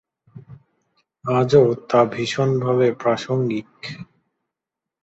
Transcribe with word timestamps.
আজও 1.25 1.65
তা 1.89 1.99
ভীষণভাবে 2.05 2.87
প্রাসঙ্গিক। 2.93 3.71